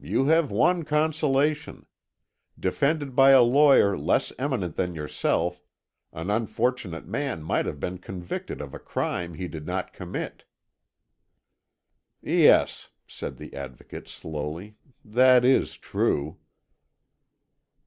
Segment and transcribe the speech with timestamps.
[0.00, 1.84] "You have one consolation.
[2.58, 5.60] Defended by a lawyer less eminent than yourself,
[6.14, 10.46] an unfortunate man might have been convicted of a crime he did not commit."
[12.22, 16.38] "Yes," said the Advocate slowly, "that is true."